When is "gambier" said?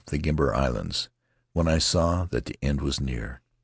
0.17-0.51